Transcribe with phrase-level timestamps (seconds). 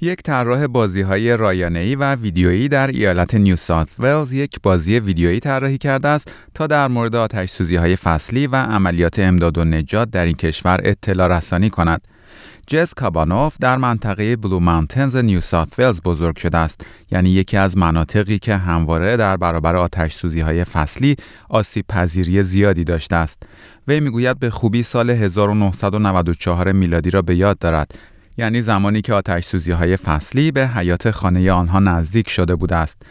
[0.00, 5.40] یک طراح بازی های رایانه‌ای و ویدیویی در ایالت نیو ساوت ولز یک بازی ویدیویی
[5.40, 10.10] طراحی کرده است تا در مورد آتش سوزی های فصلی و عملیات امداد و نجات
[10.10, 12.00] در این کشور اطلاع رسانی کند.
[12.66, 17.76] جز کابانوف در منطقه بلو مانتنز نیو ساوت ولز بزرگ شده است یعنی یکی از
[17.76, 21.16] مناطقی که همواره در برابر آتش سوزی های فصلی
[21.48, 23.42] آسیب پذیری زیادی داشته است
[23.88, 27.94] وی می‌گوید به خوبی سال 1994 میلادی را به یاد دارد
[28.38, 33.02] یعنی زمانی که آتش سوزی های فصلی به حیات خانه آنها نزدیک شده بوده است.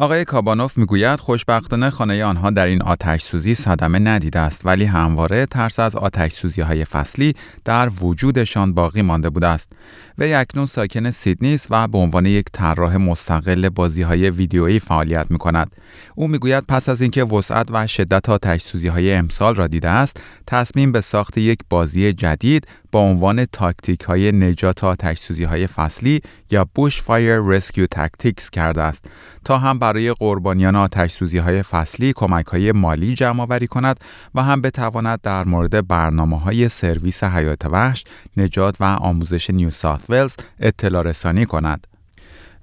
[0.00, 5.46] آقای کابانوف می‌گوید خوشبختانه خانه آنها در این آتش سوزی صدمه ندیده است ولی همواره
[5.46, 7.34] ترس از آتش سوزی های فصلی
[7.64, 9.72] در وجودشان باقی مانده بوده است.
[10.18, 15.26] وی اکنون ساکن سیدنی است و به عنوان یک طراح مستقل بازی های ویدیویی فعالیت
[15.30, 15.76] می کند.
[16.14, 20.22] او می‌گوید پس از اینکه وسعت و شدت آتش سوزی های امسال را دیده است،
[20.46, 26.20] تصمیم به ساخت یک بازی جدید با عنوان تاکتیک های نجات آتش سوزی های فصلی
[26.50, 29.04] یا Bushfire Rescue Tactics کرده است
[29.44, 34.00] تا هم برای قربانیان آتش سوزی های فصلی کمک های مالی جمع آوری کند
[34.34, 38.04] و هم بتواند در مورد برنامه های سرویس حیات وحش،
[38.36, 41.86] نجات و آموزش نیو ساوت ولز اطلاع رسانی کند.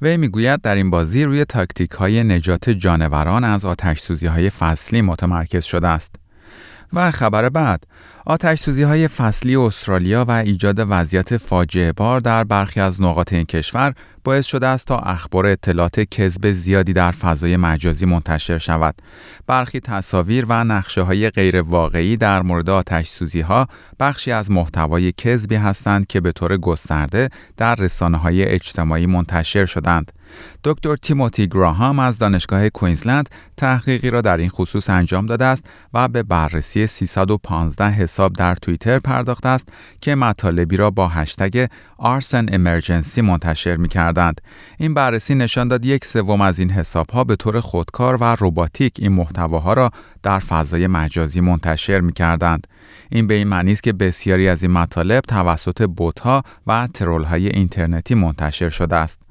[0.01, 5.01] وی می‌گوید در این بازی روی تاکتیک های نجات جانوران از آتش سوزی های فصلی
[5.01, 6.15] متمرکز شده است.
[6.93, 7.83] و خبر بعد
[8.25, 13.45] آتش سوزی های فصلی استرالیا و ایجاد وضعیت فاجعه بار در برخی از نقاط این
[13.45, 13.93] کشور
[14.23, 18.95] باعث شده است تا اخبار اطلاعات کذب زیادی در فضای مجازی منتشر شود.
[19.47, 23.67] برخی تصاویر و نقشه های غیر واقعی در مورد آتش سوزی ها
[23.99, 30.11] بخشی از محتوای کذبی هستند که به طور گسترده در رسانه های اجتماعی منتشر شدند.
[30.63, 36.07] دکتر تیموتی گراهام از دانشگاه کوینزلند تحقیقی را در این خصوص انجام داده است و
[36.07, 39.69] به بررسی 315 حساب در توییتر پرداخته است
[40.01, 41.67] که مطالبی را با هشتگ
[41.97, 44.41] آرسن امرجنسی منتشر می کردند.
[44.77, 48.93] این بررسی نشان داد یک سوم از این حساب ها به طور خودکار و رباتیک
[48.99, 49.91] این محتواها را
[50.23, 52.67] در فضای مجازی منتشر می کردند.
[53.11, 55.89] این به این معنی است که بسیاری از این مطالب توسط
[56.23, 59.26] ها و ترول های اینترنتی منتشر شده است.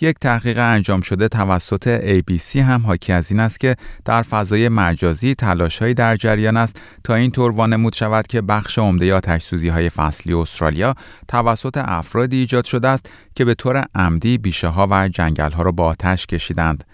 [0.00, 5.34] یک تحقیق انجام شده توسط ABC هم حاکی از این است که در فضای مجازی
[5.34, 9.90] تلاشهایی در جریان است تا این طور وانمود شود که بخش عمده آتش سوزی های
[9.90, 10.94] فصلی استرالیا
[11.28, 15.72] توسط افرادی ایجاد شده است که به طور عمدی بیشه ها و جنگل ها را
[15.72, 16.84] با آتش کشیدند.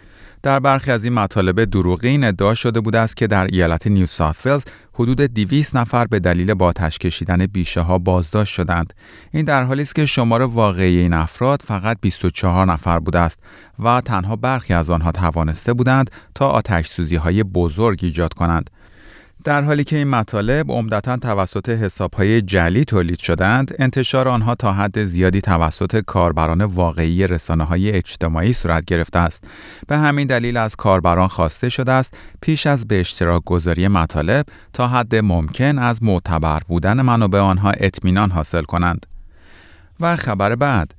[0.45, 4.73] در برخی از این مطالب دروغین ادعا شده بوده است که در ایالت نیو ساوت
[4.95, 8.95] حدود 200 نفر به دلیل با آتش کشیدن بیشه ها بازداشت شدند.
[9.33, 13.39] این در حالی است که شمار واقعی این افراد فقط 24 نفر بوده است
[13.79, 18.71] و تنها برخی از آنها توانسته بودند تا آتش سوزی های بزرگ ایجاد کنند.
[19.45, 25.05] در حالی که این مطالب عمدتا توسط حسابهای جلی تولید شدند، انتشار آنها تا حد
[25.05, 29.45] زیادی توسط کاربران واقعی رسانه های اجتماعی صورت گرفته است.
[29.89, 34.89] به همین دلیل از کاربران خواسته شده است پیش از به اشتراک گذاری مطالب تا
[34.89, 39.07] حد ممکن از معتبر بودن منابع آنها اطمینان حاصل کنند.
[40.01, 40.95] و خبر بعد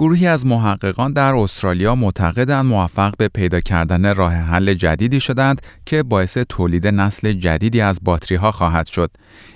[0.00, 6.02] گروهی از محققان در استرالیا معتقدند موفق به پیدا کردن راه حل جدیدی شدند که
[6.02, 9.10] باعث تولید نسل جدیدی از باتری ها خواهد شد.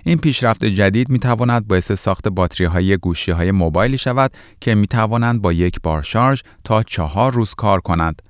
[0.04, 4.86] این پیشرفت جدید می تواند باعث ساخت باتری های گوشی های موبایلی شود که می
[4.86, 8.22] توانند با یک بار شارژ تا چهار روز کار کنند.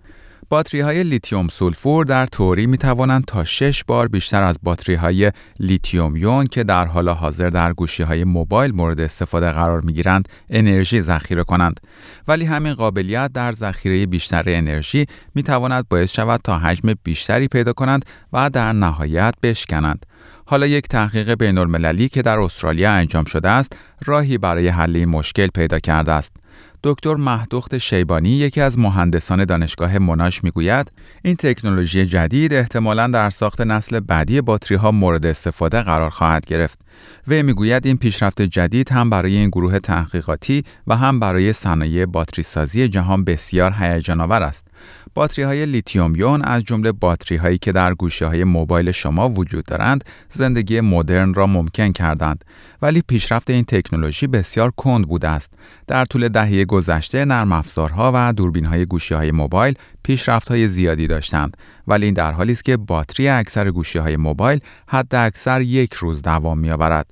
[0.48, 5.32] باتری های لیتیوم سولفور در تئوری می توانند تا 6 بار بیشتر از باتری های
[5.60, 10.28] لیتیوم یون که در حال حاضر در گوشی های موبایل مورد استفاده قرار می گیرند
[10.50, 11.80] انرژی ذخیره کنند.
[12.28, 17.72] ولی همین قابلیت در ذخیره بیشتر انرژی می تواند باعث شود تا حجم بیشتری پیدا
[17.72, 20.06] کنند و در نهایت بشکنند.
[20.46, 25.08] حالا یک تحقیق بین المللی که در استرالیا انجام شده است راهی برای حل این
[25.08, 26.43] مشکل پیدا کرده است.
[26.82, 30.92] دکتر مهدخت شیبانی یکی از مهندسان دانشگاه مناش می‌گوید
[31.22, 36.80] این تکنولوژی جدید احتمالا در ساخت نسل بعدی باتری ها مورد استفاده قرار خواهد گرفت.
[37.28, 42.42] وی می‌گوید این پیشرفت جدید هم برای این گروه تحقیقاتی و هم برای صنایع باتری
[42.42, 44.66] سازی جهان بسیار هیجان آور است.
[45.14, 49.64] باتری های لیتیوم یون از جمله باتری هایی که در گوشی های موبایل شما وجود
[49.64, 52.44] دارند زندگی مدرن را ممکن کردند
[52.82, 55.52] ولی پیشرفت این تکنولوژی بسیار کند بوده است
[55.86, 61.06] در طول دهه گذشته نرم افزارها و دوربین های گوشی های موبایل پیشرفت های زیادی
[61.06, 61.56] داشتند.
[61.88, 66.22] ولی این در حالی است که باتری اکثر گوشی های موبایل حد اکثر یک روز
[66.22, 67.06] دوام می آورد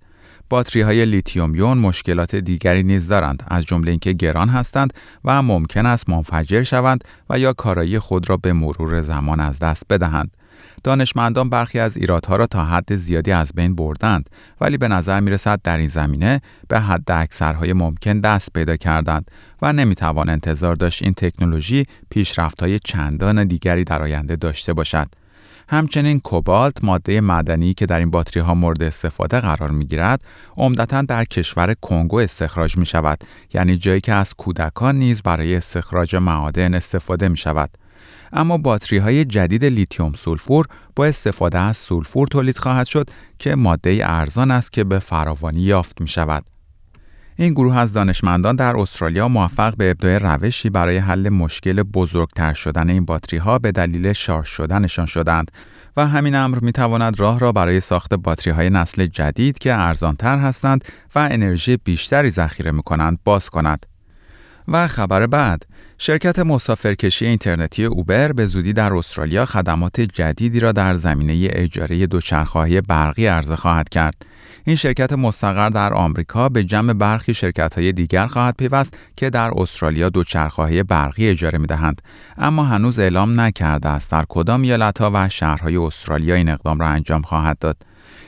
[0.51, 4.93] باتری های لیتیوم یون مشکلات دیگری نیز دارند از جمله اینکه گران هستند
[5.25, 9.83] و ممکن است منفجر شوند و یا کارایی خود را به مرور زمان از دست
[9.91, 10.31] بدهند.
[10.85, 14.31] دانشمندان برخی از ایرادها را تا حد زیادی از بین بردند
[14.61, 19.31] ولی به نظر می رسد در این زمینه به حد اکثرهای ممکن دست پیدا کردند
[19.63, 25.09] و نمی‌توان انتظار داشت این تکنولوژی پیشرفت‌های چندان دیگری در آینده داشته باشد.
[25.69, 30.23] همچنین کوبالت ماده معدنی که در این باتری ها مورد استفاده قرار می گیرد
[30.57, 33.25] عمدتا در کشور کنگو استخراج می شود
[33.55, 37.71] یعنی جایی که از کودکان نیز برای استخراج معادن استفاده می شود
[38.33, 40.67] اما باتری های جدید لیتیوم سولفور
[40.97, 46.01] با استفاده از سولفور تولید خواهد شد که ماده ارزان است که به فراوانی یافت
[46.01, 46.52] می شود.
[47.37, 52.91] این گروه از دانشمندان در استرالیا موفق به ابداع روشی برای حل مشکل بزرگتر شدن
[52.91, 55.51] این باتری ها به دلیل شارژ شدنشان شدند
[55.97, 60.39] و همین امر می تواند راه را برای ساخت باتری های نسل جدید که ارزانتر
[60.39, 60.85] هستند
[61.15, 63.87] و انرژی بیشتری ذخیره می کنند باز کند.
[64.69, 65.67] و خبر بعد
[66.05, 72.81] شرکت مسافرکشی اینترنتی اوبر به زودی در استرالیا خدمات جدیدی را در زمینه اجاره دوچرخه‌های
[72.81, 74.27] برقی عرضه خواهد کرد.
[74.65, 80.09] این شرکت مستقر در آمریکا به جمع برخی شرکت‌های دیگر خواهد پیوست که در استرالیا
[80.09, 82.03] دوچرخه‌های برقی اجاره می‌دهند
[82.39, 87.23] اما هنوز اعلام نکرده است در کدام ایالت‌ها و شهرهای استرالیا این اقدام را انجام
[87.23, 87.77] خواهد داد.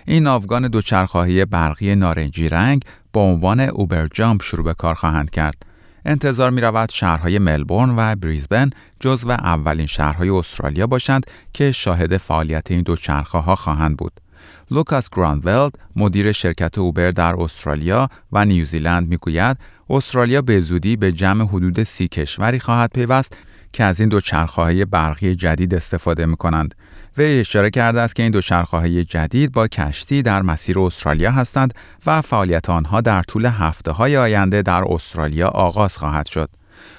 [0.07, 5.74] این ناوگان دوچرخه‌های برقی نارنجی رنگ با عنوان Uber Jump شروع به کار خواهند کرد.
[6.05, 8.71] انتظار می رود شهرهای ملبورن و بریزبن
[9.01, 14.21] جزو اولین شهرهای استرالیا باشند که شاهد فعالیت این دو چرخه ها خواهند بود.
[14.71, 19.57] لوکاس گراندولد مدیر شرکت Uber در استرالیا و نیوزیلند می‌گوید
[19.91, 23.37] استرالیا به زودی به جمع حدود سی کشوری خواهد پیوست
[23.75, 26.75] که از این دو چرخه برقی جدید استفاده می کنند.
[27.19, 31.75] وی اشاره کرده است که این دو چرخه جدید با کشتی در مسیر استرالیا هستند
[32.07, 36.51] و فعالیت آنها در طول هفته های آینده در استرالیا آغاز خواهد شد.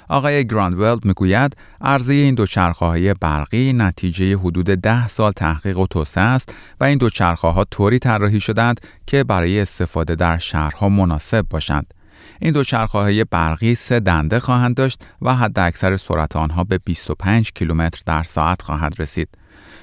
[0.09, 2.45] آقای گراندولد می‌گوید عرضه این دو
[2.79, 7.09] های برقی نتیجه حدود ده سال تحقیق و توسعه است و این دو
[7.43, 11.93] ها طوری طراحی شدند که برای استفاده در شهرها مناسب باشند.
[12.41, 17.51] این دو های برقی سه دنده خواهند داشت و حد اکثر سرعت آنها به 25
[17.55, 19.29] کیلومتر در ساعت خواهد رسید.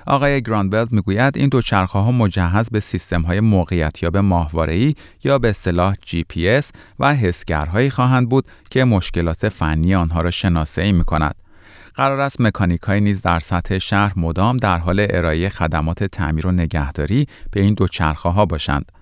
[0.07, 4.95] آقای گراندبلد می‌گوید این دو چرخه ها مجهز به سیستم های موقعیتیاب ماهواره‌ای
[5.25, 6.65] یا به اصطلاح GPS
[6.99, 11.35] و حسگرهایی خواهند بود که مشکلات فنی آنها را شناسایی می کند.
[11.95, 16.53] قرار است مکانیک های نیز در سطح شهر مدام در حال ارائه خدمات تعمیر و
[16.53, 18.93] نگهداری به این دو چرخه ها باشند.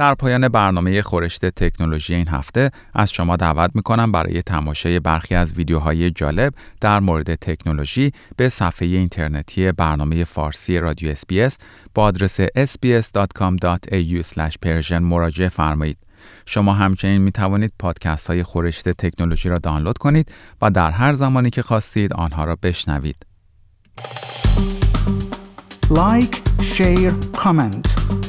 [0.00, 5.54] در پایان برنامه خورشت تکنولوژی این هفته از شما دعوت می‌کنم برای تماشای برخی از
[5.54, 11.58] ویدیوهای جالب در مورد تکنولوژی به صفحه اینترنتی برنامه فارسی رادیو اسپیس
[11.94, 14.22] با آدرس sbs.com.au
[14.92, 15.98] مراجعه فرمایید.
[16.46, 21.50] شما همچنین می توانید پادکست های خورشت تکنولوژی را دانلود کنید و در هر زمانی
[21.50, 23.26] که خواستید آنها را بشنوید.
[25.90, 28.19] like، share، comment.